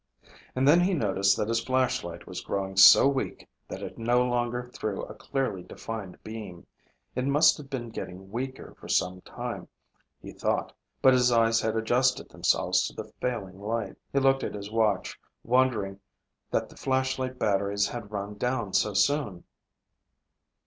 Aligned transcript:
And 0.55 0.67
then 0.67 0.81
he 0.81 0.95
noticed 0.95 1.37
that 1.37 1.47
his 1.47 1.63
flashlight 1.63 2.25
was 2.25 2.41
growing 2.41 2.75
so 2.75 3.07
weak 3.07 3.47
that 3.67 3.83
it 3.83 3.99
no 3.99 4.25
longer 4.25 4.67
threw 4.73 5.03
a 5.05 5.13
clearly 5.13 5.61
defined 5.61 6.17
beam. 6.23 6.65
It 7.13 7.27
must 7.27 7.55
have 7.59 7.69
been 7.69 7.91
getting 7.91 8.31
weaker 8.31 8.73
for 8.79 8.87
some 8.87 9.21
time, 9.21 9.67
he 10.19 10.31
thought, 10.31 10.73
but 11.03 11.13
his 11.13 11.31
eyes 11.31 11.61
had 11.61 11.75
adjusted 11.75 12.29
themselves 12.29 12.87
to 12.87 12.93
the 12.93 13.11
failing 13.21 13.61
light. 13.61 13.95
He 14.11 14.17
looked 14.17 14.43
at 14.43 14.55
his 14.55 14.71
watch, 14.71 15.19
wondering 15.43 15.99
that 16.49 16.67
the 16.69 16.77
flashlight 16.77 17.37
batteries 17.37 17.87
had 17.89 18.09
run 18.11 18.39
down 18.39 18.73
so 18.73 18.95
soon. 18.95 19.43